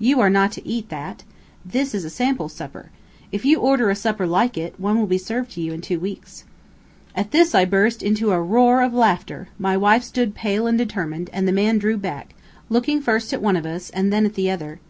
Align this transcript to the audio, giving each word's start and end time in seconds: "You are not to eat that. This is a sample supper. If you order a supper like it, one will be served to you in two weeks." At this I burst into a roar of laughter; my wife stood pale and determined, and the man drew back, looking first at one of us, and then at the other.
"You 0.00 0.18
are 0.18 0.28
not 0.28 0.50
to 0.54 0.66
eat 0.66 0.88
that. 0.88 1.22
This 1.64 1.94
is 1.94 2.04
a 2.04 2.10
sample 2.10 2.48
supper. 2.48 2.90
If 3.30 3.44
you 3.44 3.60
order 3.60 3.90
a 3.90 3.94
supper 3.94 4.26
like 4.26 4.58
it, 4.58 4.74
one 4.76 4.98
will 4.98 5.06
be 5.06 5.18
served 5.18 5.52
to 5.52 5.60
you 5.60 5.72
in 5.72 5.82
two 5.82 6.00
weeks." 6.00 6.42
At 7.14 7.30
this 7.30 7.54
I 7.54 7.64
burst 7.64 8.02
into 8.02 8.32
a 8.32 8.42
roar 8.42 8.82
of 8.82 8.92
laughter; 8.92 9.50
my 9.56 9.76
wife 9.76 10.02
stood 10.02 10.34
pale 10.34 10.66
and 10.66 10.76
determined, 10.76 11.30
and 11.32 11.46
the 11.46 11.52
man 11.52 11.78
drew 11.78 11.96
back, 11.96 12.34
looking 12.68 13.00
first 13.00 13.32
at 13.32 13.40
one 13.40 13.54
of 13.56 13.66
us, 13.66 13.88
and 13.90 14.12
then 14.12 14.26
at 14.26 14.34
the 14.34 14.50
other. 14.50 14.80